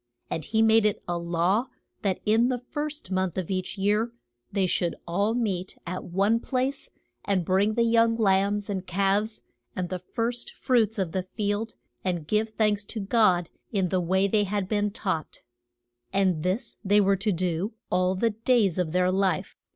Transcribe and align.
And 0.31 0.45
he 0.45 0.63
made 0.63 0.87
it 0.87 1.03
a 1.07 1.15
law 1.19 1.67
that 2.01 2.19
in 2.25 2.49
the 2.49 2.57
first 2.57 3.11
month 3.11 3.37
of 3.37 3.51
each 3.51 3.77
year 3.77 4.11
they 4.51 4.65
should 4.65 4.95
all 5.07 5.35
meet 5.35 5.77
at 5.85 6.03
one 6.03 6.39
place, 6.39 6.89
and 7.23 7.45
bring 7.45 7.75
the 7.75 7.83
young 7.83 8.15
lambs 8.17 8.67
and 8.67 8.87
calves 8.87 9.43
and 9.75 9.89
the 9.89 9.99
first 9.99 10.55
fruits 10.55 10.97
of 10.97 11.11
the 11.11 11.21
field 11.21 11.75
and 12.03 12.25
give 12.25 12.49
thanks 12.49 12.83
to 12.85 12.99
God 12.99 13.51
in 13.71 13.89
the 13.89 14.01
way 14.01 14.27
they 14.27 14.45
had 14.45 14.67
been 14.67 14.89
taught. 14.89 15.43
And 16.11 16.41
this 16.41 16.79
they 16.83 16.99
were 16.99 17.17
to 17.17 17.31
do 17.31 17.73
all 17.91 18.15
the 18.15 18.31
days 18.31 18.79
of 18.79 18.93
their 18.93 19.11
life. 19.11 19.55